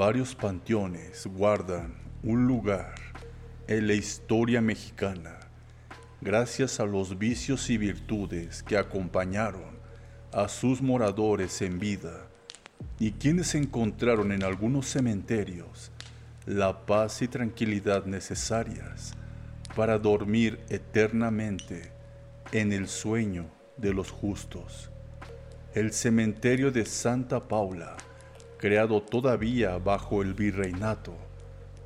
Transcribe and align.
Varios 0.00 0.34
panteones 0.34 1.26
guardan 1.26 1.94
un 2.22 2.46
lugar 2.46 2.94
en 3.68 3.86
la 3.86 3.92
historia 3.92 4.62
mexicana 4.62 5.40
gracias 6.22 6.80
a 6.80 6.86
los 6.86 7.18
vicios 7.18 7.68
y 7.68 7.76
virtudes 7.76 8.62
que 8.62 8.78
acompañaron 8.78 9.78
a 10.32 10.48
sus 10.48 10.80
moradores 10.80 11.60
en 11.60 11.78
vida 11.78 12.28
y 12.98 13.12
quienes 13.12 13.54
encontraron 13.54 14.32
en 14.32 14.42
algunos 14.42 14.86
cementerios 14.86 15.92
la 16.46 16.86
paz 16.86 17.20
y 17.20 17.28
tranquilidad 17.28 18.06
necesarias 18.06 19.12
para 19.76 19.98
dormir 19.98 20.60
eternamente 20.70 21.92
en 22.52 22.72
el 22.72 22.88
sueño 22.88 23.50
de 23.76 23.92
los 23.92 24.10
justos. 24.10 24.90
El 25.74 25.92
cementerio 25.92 26.70
de 26.70 26.86
Santa 26.86 27.46
Paula, 27.46 27.98
creado 28.60 29.02
todavía 29.02 29.78
bajo 29.78 30.20
el 30.20 30.34
virreinato, 30.34 31.16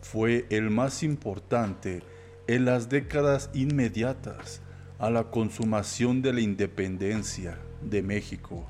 fue 0.02 0.46
el 0.50 0.70
más 0.70 1.04
importante 1.04 2.02
en 2.48 2.64
las 2.64 2.88
décadas 2.88 3.48
inmediatas 3.54 4.60
a 4.98 5.08
la 5.08 5.30
consumación 5.30 6.20
de 6.20 6.32
la 6.32 6.40
independencia 6.40 7.60
de 7.80 8.02
México. 8.02 8.66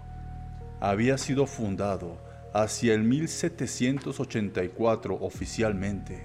Había 0.80 1.16
sido 1.16 1.46
fundado 1.46 2.18
hacia 2.52 2.92
el 2.92 3.04
1784 3.04 5.18
oficialmente, 5.20 6.24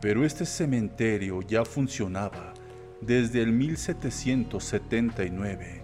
pero 0.00 0.24
este 0.24 0.46
cementerio 0.46 1.42
ya 1.42 1.66
funcionaba 1.66 2.54
desde 3.02 3.42
el 3.42 3.52
1779, 3.52 5.82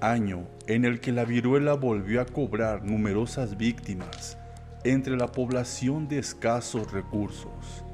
año 0.00 0.46
en 0.66 0.84
el 0.84 1.00
que 1.00 1.12
la 1.12 1.24
viruela 1.24 1.74
volvió 1.74 2.20
a 2.20 2.26
cobrar 2.26 2.84
numerosas 2.84 3.56
víctimas 3.56 4.38
entre 4.84 5.16
la 5.16 5.26
población 5.28 6.08
de 6.08 6.18
escasos 6.18 6.92
recursos. 6.92 7.84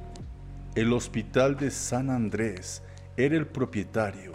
El 0.74 0.92
hospital 0.92 1.56
de 1.56 1.70
San 1.70 2.10
Andrés 2.10 2.82
era 3.16 3.36
el 3.36 3.46
propietario 3.46 4.32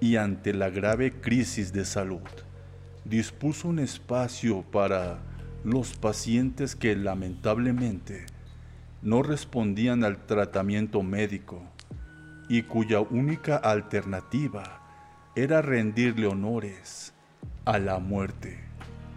y 0.00 0.16
ante 0.16 0.54
la 0.54 0.70
grave 0.70 1.20
crisis 1.20 1.72
de 1.72 1.84
salud, 1.84 2.20
dispuso 3.04 3.68
un 3.68 3.78
espacio 3.78 4.62
para 4.62 5.18
los 5.64 5.94
pacientes 5.94 6.74
que 6.74 6.96
lamentablemente 6.96 8.24
no 9.02 9.22
respondían 9.22 10.04
al 10.04 10.24
tratamiento 10.26 11.02
médico 11.02 11.62
y 12.48 12.62
cuya 12.62 13.00
única 13.00 13.56
alternativa 13.56 14.79
era 15.42 15.62
rendirle 15.62 16.26
honores 16.26 17.14
a 17.64 17.78
la 17.78 17.98
muerte. 17.98 18.60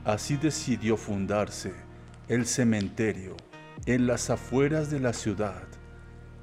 Así 0.06 0.38
decidió 0.38 0.96
fundarse 0.96 1.74
el 2.30 2.46
cementerio 2.46 3.36
en 3.86 4.08
las 4.08 4.30
afueras 4.30 4.90
de 4.90 5.02
la 5.02 5.12
ciudad, 5.12 5.64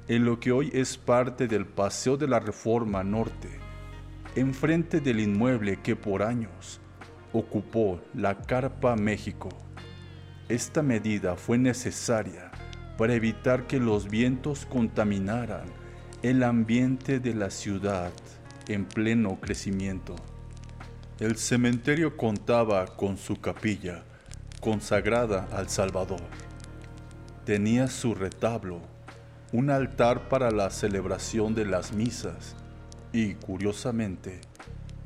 en 0.07 0.23
lo 0.23 0.39
que 0.39 0.51
hoy 0.51 0.69
es 0.73 0.97
parte 0.97 1.47
del 1.47 1.65
Paseo 1.65 2.15
de 2.15 2.27
la 2.27 2.39
Reforma 2.39 3.03
Norte, 3.03 3.49
enfrente 4.35 4.99
del 4.99 5.19
inmueble 5.19 5.79
que 5.81 5.95
por 5.95 6.21
años 6.21 6.79
ocupó 7.33 7.99
la 8.13 8.37
Carpa 8.37 8.95
México. 8.95 9.49
Esta 10.47 10.83
medida 10.83 11.35
fue 11.35 11.57
necesaria 11.57 12.51
para 12.99 13.15
evitar 13.15 13.65
que 13.65 13.79
los 13.79 14.07
vientos 14.07 14.67
contaminaran 14.67 15.65
el 16.21 16.43
ambiente 16.43 17.19
de 17.19 17.33
la 17.33 17.49
ciudad 17.49 18.11
en 18.73 18.85
pleno 18.85 19.39
crecimiento. 19.39 20.15
El 21.19 21.37
cementerio 21.37 22.17
contaba 22.17 22.85
con 22.85 23.17
su 23.17 23.39
capilla 23.39 24.03
consagrada 24.59 25.47
al 25.51 25.69
Salvador. 25.69 26.21
Tenía 27.45 27.87
su 27.87 28.15
retablo, 28.15 28.81
un 29.51 29.69
altar 29.69 30.29
para 30.29 30.51
la 30.51 30.69
celebración 30.69 31.53
de 31.55 31.65
las 31.65 31.93
misas 31.93 32.55
y, 33.11 33.33
curiosamente, 33.35 34.41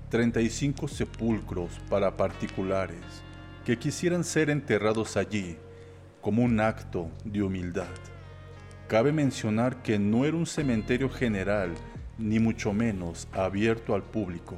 35 0.10 0.88
sepulcros 0.88 1.72
para 1.90 2.16
particulares 2.16 3.24
que 3.66 3.80
quisieran 3.80 4.24
ser 4.24 4.50
enterrados 4.50 5.18
allí 5.18 5.58
como 6.22 6.44
un 6.44 6.60
acto 6.60 7.10
de 7.24 7.42
humildad. 7.42 7.88
Cabe 8.88 9.12
mencionar 9.12 9.82
que 9.82 9.98
no 9.98 10.26
era 10.26 10.38
un 10.38 10.46
cementerio 10.46 11.10
general, 11.10 11.74
ni 12.18 12.40
mucho 12.40 12.74
menos 12.74 13.28
abierto 13.34 13.96
al 13.96 14.04
público. 14.04 14.56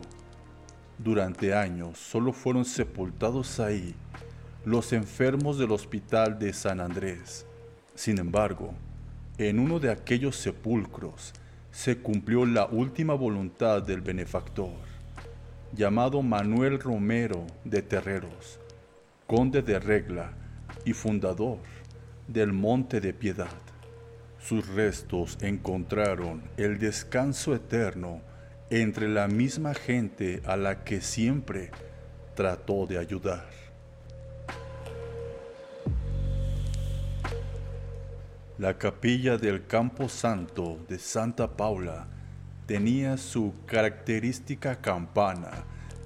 Durante 0.97 1.53
años 1.53 1.97
solo 1.97 2.33
fueron 2.33 2.65
sepultados 2.65 3.59
ahí 3.59 3.95
los 4.65 4.93
enfermos 4.93 5.57
del 5.57 5.71
hospital 5.71 6.39
de 6.39 6.51
San 6.53 6.79
Andrés. 6.79 7.45
Sin 7.95 8.17
embargo, 8.17 8.73
en 9.37 9.59
uno 9.59 9.79
de 9.79 9.91
aquellos 9.91 10.35
sepulcros 10.35 11.33
se 11.71 11.97
cumplió 11.99 12.45
la 12.45 12.65
última 12.65 13.13
voluntad 13.13 13.83
del 13.83 14.01
benefactor, 14.01 14.73
llamado 15.73 16.21
Manuel 16.21 16.79
Romero 16.79 17.45
de 17.63 17.81
Terreros, 17.81 18.59
conde 19.27 19.61
de 19.61 19.79
Regla 19.79 20.31
y 20.85 20.93
fundador 20.93 21.59
del 22.27 22.51
Monte 22.51 22.99
de 22.99 23.13
Piedad. 23.13 23.66
Sus 24.39 24.67
restos 24.67 25.37
encontraron 25.41 26.43
el 26.57 26.79
descanso 26.79 27.55
eterno 27.55 28.21
entre 28.69 29.07
la 29.07 29.27
misma 29.27 29.73
gente 29.73 30.41
a 30.45 30.55
la 30.57 30.83
que 30.83 31.01
siempre 31.01 31.71
trató 32.35 32.85
de 32.85 32.97
ayudar. 32.97 33.47
La 38.57 38.77
capilla 38.77 39.37
del 39.37 39.67
Campo 39.67 40.09
Santo 40.09 40.79
de 40.87 40.97
Santa 40.97 41.55
Paula 41.55 42.07
tenía 42.65 43.17
su 43.17 43.53
característica 43.65 44.81
campana 44.81 45.51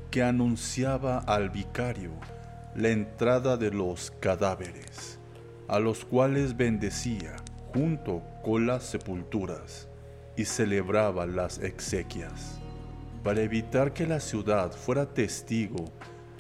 que 0.10 0.22
anunciaba 0.22 1.20
al 1.20 1.50
vicario 1.50 2.12
la 2.76 2.90
entrada 2.90 3.56
de 3.56 3.72
los 3.72 4.12
cadáveres, 4.20 5.18
a 5.68 5.80
los 5.80 6.04
cuales 6.04 6.58
bendecía 6.58 7.36
junto 7.74 8.22
con 8.44 8.68
las 8.68 8.84
sepulturas 8.84 9.88
y 10.36 10.46
celebraba 10.46 11.26
las 11.26 11.60
exequias, 11.60 12.60
para 13.24 13.42
evitar 13.42 13.94
que 13.94 14.08
la 14.08 14.20
ciudad 14.20 14.72
fuera 14.72 15.14
testigo 15.14 15.86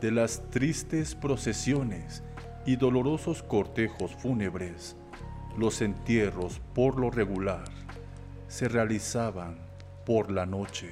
de 0.01 0.11
las 0.11 0.49
tristes 0.49 1.15
procesiones 1.15 2.23
y 2.65 2.75
dolorosos 2.75 3.43
cortejos 3.43 4.15
fúnebres. 4.15 4.95
Los 5.57 5.81
entierros, 5.81 6.61
por 6.73 6.99
lo 6.99 7.11
regular, 7.11 7.65
se 8.47 8.67
realizaban 8.67 9.57
por 10.05 10.31
la 10.31 10.45
noche. 10.45 10.91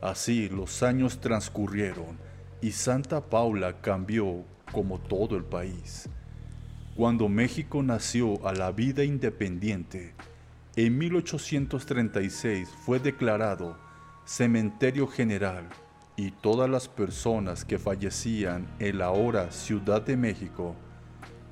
Así 0.00 0.48
los 0.48 0.82
años 0.82 1.20
transcurrieron 1.20 2.18
y 2.60 2.72
Santa 2.72 3.20
Paula 3.20 3.80
cambió 3.80 4.44
como 4.72 4.98
todo 4.98 5.36
el 5.36 5.44
país. 5.44 6.08
Cuando 6.94 7.30
México 7.30 7.82
nació 7.82 8.46
a 8.46 8.52
la 8.52 8.70
vida 8.70 9.02
independiente, 9.02 10.12
en 10.76 10.98
1836 10.98 12.68
fue 12.84 12.98
declarado 12.98 13.78
cementerio 14.26 15.06
general 15.06 15.70
y 16.18 16.32
todas 16.32 16.68
las 16.68 16.88
personas 16.88 17.64
que 17.64 17.78
fallecían 17.78 18.66
en 18.78 18.98
la 18.98 19.06
ahora 19.06 19.52
Ciudad 19.52 20.02
de 20.02 20.18
México 20.18 20.76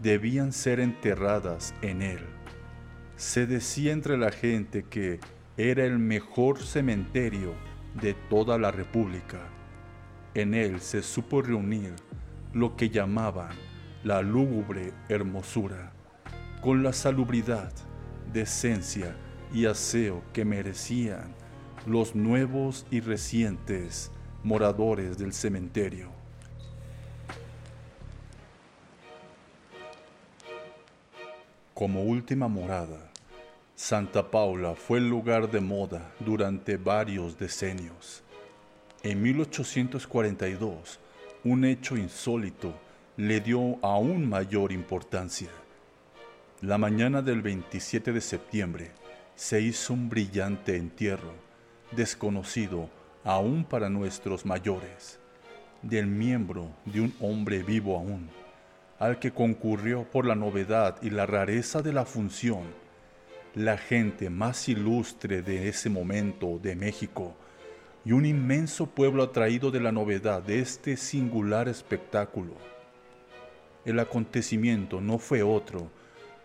debían 0.02 0.52
ser 0.52 0.78
enterradas 0.78 1.74
en 1.80 2.02
él. 2.02 2.20
Se 3.16 3.46
decía 3.46 3.92
entre 3.92 4.18
la 4.18 4.32
gente 4.32 4.84
que 4.90 5.20
era 5.56 5.86
el 5.86 5.98
mejor 5.98 6.58
cementerio 6.62 7.54
de 7.98 8.12
toda 8.12 8.58
la 8.58 8.72
República. 8.72 9.40
En 10.34 10.52
él 10.52 10.82
se 10.82 11.02
supo 11.02 11.40
reunir 11.40 11.94
lo 12.52 12.76
que 12.76 12.90
llamaban 12.90 13.69
la 14.02 14.22
lúgubre 14.22 14.94
hermosura, 15.08 15.92
con 16.62 16.82
la 16.82 16.92
salubridad, 16.92 17.70
decencia 18.32 19.14
y 19.52 19.66
aseo 19.66 20.22
que 20.32 20.44
merecían 20.44 21.34
los 21.86 22.14
nuevos 22.14 22.86
y 22.90 23.00
recientes 23.00 24.10
moradores 24.42 25.18
del 25.18 25.34
cementerio. 25.34 26.10
Como 31.74 32.02
última 32.02 32.48
morada, 32.48 33.10
Santa 33.74 34.30
Paula 34.30 34.74
fue 34.74 34.98
el 34.98 35.08
lugar 35.08 35.50
de 35.50 35.60
moda 35.60 36.12
durante 36.20 36.76
varios 36.76 37.38
decenios. 37.38 38.22
En 39.02 39.22
1842, 39.22 41.00
un 41.44 41.64
hecho 41.64 41.96
insólito 41.96 42.74
le 43.20 43.42
dio 43.42 43.76
aún 43.82 44.26
mayor 44.26 44.72
importancia. 44.72 45.50
La 46.62 46.78
mañana 46.78 47.20
del 47.20 47.42
27 47.42 48.12
de 48.12 48.20
septiembre 48.22 48.92
se 49.34 49.60
hizo 49.60 49.92
un 49.92 50.08
brillante 50.08 50.76
entierro, 50.76 51.34
desconocido 51.90 52.88
aún 53.22 53.64
para 53.64 53.90
nuestros 53.90 54.46
mayores, 54.46 55.20
del 55.82 56.06
miembro 56.06 56.70
de 56.86 57.02
un 57.02 57.14
hombre 57.20 57.62
vivo 57.62 57.98
aún, 57.98 58.30
al 58.98 59.18
que 59.18 59.32
concurrió 59.32 60.04
por 60.04 60.24
la 60.24 60.34
novedad 60.34 60.96
y 61.02 61.10
la 61.10 61.26
rareza 61.26 61.82
de 61.82 61.92
la 61.92 62.06
función, 62.06 62.62
la 63.54 63.76
gente 63.76 64.30
más 64.30 64.66
ilustre 64.66 65.42
de 65.42 65.68
ese 65.68 65.90
momento 65.90 66.58
de 66.58 66.74
México 66.74 67.36
y 68.02 68.12
un 68.12 68.24
inmenso 68.24 68.86
pueblo 68.86 69.24
atraído 69.24 69.70
de 69.70 69.80
la 69.80 69.92
novedad 69.92 70.42
de 70.42 70.60
este 70.60 70.96
singular 70.96 71.68
espectáculo. 71.68 72.79
El 73.84 73.98
acontecimiento 73.98 75.00
no 75.00 75.18
fue 75.18 75.42
otro 75.42 75.90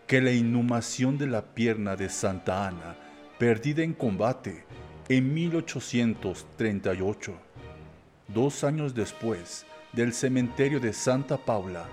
que 0.06 0.20
la 0.20 0.32
inhumación 0.32 1.18
de 1.18 1.26
la 1.26 1.42
pierna 1.42 1.96
de 1.96 2.08
Santa 2.08 2.66
Ana, 2.66 2.96
perdida 3.38 3.82
en 3.82 3.92
combate 3.92 4.64
en 5.08 5.34
1838. 5.34 7.34
Dos 8.28 8.64
años 8.64 8.94
después, 8.94 9.66
del 9.92 10.12
cementerio 10.12 10.80
de 10.80 10.92
Santa 10.92 11.36
Paula, 11.36 11.86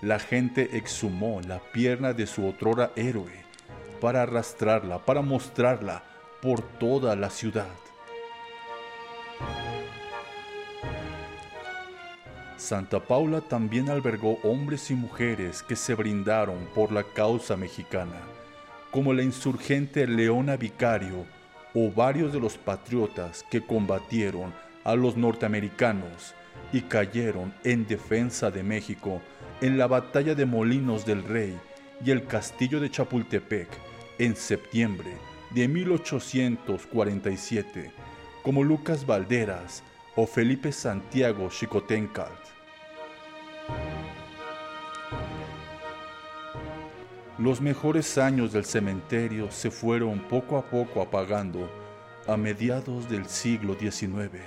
la 0.00 0.18
gente 0.18 0.76
exhumó 0.76 1.40
la 1.46 1.60
pierna 1.72 2.12
de 2.12 2.26
su 2.26 2.46
otrora 2.46 2.90
héroe 2.96 3.32
para 4.00 4.22
arrastrarla, 4.22 5.04
para 5.04 5.22
mostrarla 5.22 6.02
por 6.40 6.60
toda 6.60 7.14
la 7.14 7.30
ciudad. 7.30 7.68
Santa 12.62 13.00
Paula 13.00 13.40
también 13.40 13.90
albergó 13.90 14.38
hombres 14.44 14.92
y 14.92 14.94
mujeres 14.94 15.64
que 15.64 15.74
se 15.74 15.94
brindaron 15.94 16.68
por 16.76 16.92
la 16.92 17.02
causa 17.02 17.56
mexicana, 17.56 18.20
como 18.92 19.12
la 19.12 19.24
insurgente 19.24 20.06
Leona 20.06 20.56
Vicario 20.56 21.26
o 21.74 21.90
varios 21.90 22.32
de 22.32 22.38
los 22.38 22.56
patriotas 22.56 23.44
que 23.50 23.66
combatieron 23.66 24.54
a 24.84 24.94
los 24.94 25.16
norteamericanos 25.16 26.36
y 26.72 26.82
cayeron 26.82 27.52
en 27.64 27.84
defensa 27.84 28.52
de 28.52 28.62
México 28.62 29.20
en 29.60 29.76
la 29.76 29.88
batalla 29.88 30.36
de 30.36 30.46
Molinos 30.46 31.04
del 31.04 31.24
Rey 31.24 31.58
y 32.04 32.12
el 32.12 32.26
castillo 32.26 32.78
de 32.78 32.92
Chapultepec 32.92 33.66
en 34.18 34.36
septiembre 34.36 35.16
de 35.50 35.66
1847, 35.66 37.90
como 38.44 38.62
Lucas 38.62 39.04
Valderas 39.04 39.82
o 40.14 40.26
Felipe 40.26 40.72
Santiago 40.72 41.48
Chicotencalt. 41.48 42.52
Los 47.38 47.62
mejores 47.62 48.18
años 48.18 48.52
del 48.52 48.66
cementerio 48.66 49.50
se 49.50 49.70
fueron 49.70 50.18
poco 50.20 50.58
a 50.58 50.62
poco 50.62 51.00
apagando 51.00 51.66
a 52.28 52.36
mediados 52.36 53.08
del 53.08 53.24
siglo 53.26 53.74
XIX. 53.74 54.42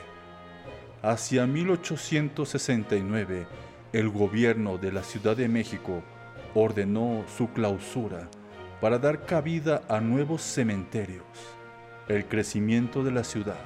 Hacia 1.02 1.48
1869, 1.48 3.48
el 3.92 4.10
gobierno 4.10 4.78
de 4.78 4.92
la 4.92 5.02
Ciudad 5.04 5.36
de 5.36 5.50
México 5.50 6.04
ordenó 6.54 7.26
su 7.38 7.50
clausura 7.50 8.30
para 8.82 9.00
dar 9.00 9.26
cabida 9.26 9.82
a 9.90 10.00
nuevos 10.00 10.44
cementerios. 10.44 11.26
El 12.08 12.26
crecimiento 12.26 13.04
de 13.04 13.12
la 13.12 13.24
ciudad, 13.24 13.66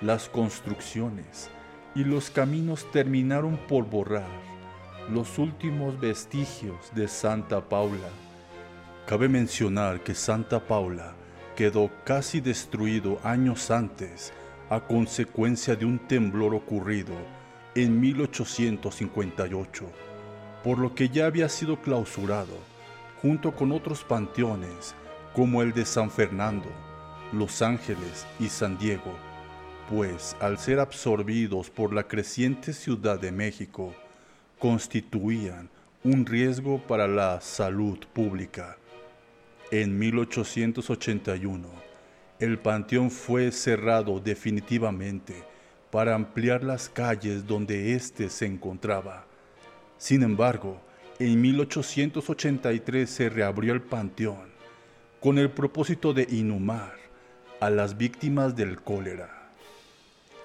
las 0.00 0.28
construcciones 0.28 1.50
y 1.94 2.04
los 2.04 2.30
caminos 2.30 2.90
terminaron 2.92 3.56
por 3.68 3.88
borrar 3.88 4.28
los 5.10 5.38
últimos 5.38 5.98
vestigios 5.98 6.76
de 6.94 7.08
Santa 7.08 7.66
Paula. 7.68 8.08
Cabe 9.06 9.28
mencionar 9.28 10.00
que 10.00 10.14
Santa 10.14 10.60
Paula 10.60 11.14
quedó 11.54 11.90
casi 12.04 12.40
destruido 12.40 13.18
años 13.22 13.70
antes 13.70 14.32
a 14.68 14.80
consecuencia 14.80 15.76
de 15.76 15.86
un 15.86 15.98
temblor 15.98 16.54
ocurrido 16.54 17.14
en 17.74 17.98
1858, 18.00 19.84
por 20.62 20.78
lo 20.78 20.94
que 20.94 21.08
ya 21.08 21.26
había 21.26 21.48
sido 21.48 21.80
clausurado 21.80 22.58
junto 23.22 23.54
con 23.54 23.72
otros 23.72 24.04
panteones 24.04 24.94
como 25.34 25.62
el 25.62 25.72
de 25.72 25.84
San 25.84 26.10
Fernando, 26.10 26.68
Los 27.32 27.62
Ángeles 27.62 28.26
y 28.38 28.48
San 28.48 28.76
Diego, 28.78 29.14
pues 29.88 30.36
al 30.40 30.58
ser 30.58 30.80
absorbidos 30.80 31.70
por 31.70 31.92
la 31.92 32.04
creciente 32.08 32.72
Ciudad 32.72 33.20
de 33.20 33.32
México, 33.32 33.94
constituían 34.58 35.68
un 36.02 36.26
riesgo 36.26 36.78
para 36.78 37.06
la 37.06 37.40
salud 37.40 37.98
pública. 38.12 38.76
En 39.70 39.98
1881, 39.98 41.68
el 42.38 42.58
panteón 42.58 43.10
fue 43.10 43.50
cerrado 43.50 44.20
definitivamente 44.20 45.42
para 45.90 46.14
ampliar 46.14 46.62
las 46.62 46.88
calles 46.88 47.46
donde 47.46 47.94
éste 47.94 48.28
se 48.28 48.46
encontraba. 48.46 49.24
Sin 49.98 50.22
embargo, 50.22 50.80
en 51.18 51.40
1883 51.40 53.08
se 53.08 53.28
reabrió 53.28 53.72
el 53.72 53.82
panteón 53.82 54.50
con 55.20 55.38
el 55.38 55.50
propósito 55.50 56.12
de 56.12 56.26
inhumar 56.30 56.94
a 57.60 57.70
las 57.70 57.96
víctimas 57.96 58.54
del 58.54 58.82
cólera. 58.82 59.35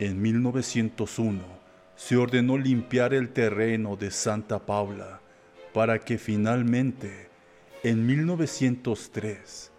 En 0.01 0.19
1901 0.19 1.43
se 1.95 2.17
ordenó 2.17 2.57
limpiar 2.57 3.13
el 3.13 3.29
terreno 3.29 3.95
de 3.95 4.09
Santa 4.09 4.57
Paula 4.65 5.21
para 5.75 5.99
que 5.99 6.17
finalmente, 6.17 7.29
en 7.83 8.07
1903, 8.07 9.71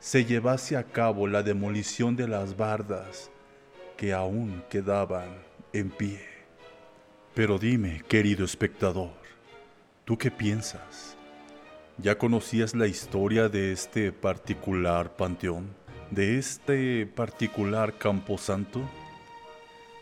se 0.00 0.24
llevase 0.24 0.76
a 0.76 0.82
cabo 0.82 1.28
la 1.28 1.44
demolición 1.44 2.16
de 2.16 2.26
las 2.26 2.56
bardas 2.56 3.30
que 3.96 4.12
aún 4.12 4.64
quedaban 4.68 5.28
en 5.72 5.90
pie. 5.90 6.18
Pero 7.32 7.56
dime, 7.56 8.02
querido 8.08 8.44
espectador, 8.44 9.12
¿Tú 10.04 10.18
qué 10.18 10.32
piensas? 10.32 11.16
¿Ya 11.98 12.18
conocías 12.18 12.74
la 12.74 12.88
historia 12.88 13.48
de 13.48 13.70
este 13.70 14.10
particular 14.10 15.14
panteón? 15.14 15.68
¿De 16.10 16.36
este 16.36 17.06
particular 17.06 17.96
camposanto? 17.96 18.80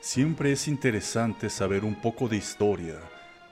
Siempre 0.00 0.52
es 0.52 0.66
interesante 0.66 1.50
saber 1.50 1.84
un 1.84 1.94
poco 1.94 2.26
de 2.26 2.38
historia, 2.38 2.98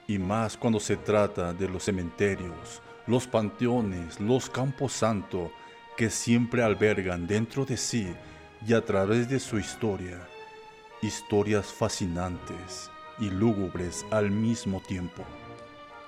y 0.06 0.18
más 0.18 0.56
cuando 0.56 0.80
se 0.80 0.96
trata 0.96 1.52
de 1.52 1.68
los 1.68 1.84
cementerios, 1.84 2.80
los 3.06 3.26
panteones, 3.26 4.18
los 4.18 4.48
camposanto, 4.48 5.52
que 5.94 6.08
siempre 6.08 6.62
albergan 6.62 7.26
dentro 7.26 7.66
de 7.66 7.76
sí 7.76 8.08
y 8.66 8.72
a 8.72 8.82
través 8.82 9.28
de 9.28 9.40
su 9.40 9.58
historia, 9.58 10.26
historias 11.02 11.66
fascinantes 11.66 12.90
y 13.18 13.28
lúgubres 13.28 14.06
al 14.10 14.30
mismo 14.30 14.80
tiempo. 14.80 15.24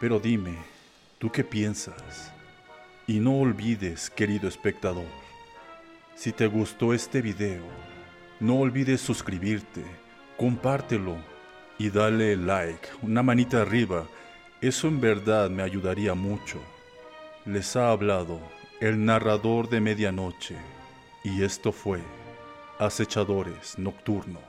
Pero 0.00 0.18
dime, 0.18 0.56
¿tú 1.18 1.30
qué 1.30 1.44
piensas? 1.44 2.32
Y 3.06 3.20
no 3.20 3.38
olvides, 3.40 4.08
querido 4.08 4.48
espectador, 4.48 5.04
si 6.14 6.32
te 6.32 6.46
gustó 6.46 6.94
este 6.94 7.20
video, 7.20 7.64
no 8.40 8.60
olvides 8.60 9.02
suscribirte, 9.02 9.84
compártelo 10.40 11.18
y 11.78 11.90
dale 11.90 12.34
like, 12.34 12.88
una 13.02 13.22
manita 13.22 13.60
arriba. 13.60 14.06
Eso 14.62 14.88
en 14.88 14.98
verdad 14.98 15.50
me 15.50 15.62
ayudaría 15.62 16.14
mucho. 16.14 16.62
Les 17.44 17.76
ha 17.76 17.90
hablado 17.90 18.40
el 18.80 19.04
narrador 19.04 19.68
de 19.68 19.82
medianoche 19.82 20.56
y 21.24 21.42
esto 21.42 21.72
fue 21.72 22.00
Acechadores 22.78 23.78
Nocturnos. 23.78 24.40